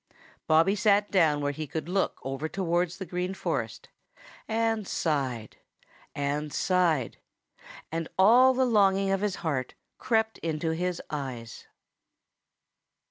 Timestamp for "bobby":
0.47-0.75